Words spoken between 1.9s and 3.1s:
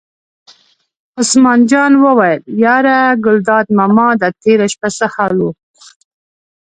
وویل: یاره